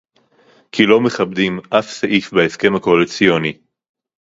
כי 0.71 0.85
לא 0.85 1.01
מכבדים 1.01 1.59
אף 1.69 1.85
סעיף 1.89 2.33
בהסכם 2.33 2.75
הקואליציוני 2.75 3.57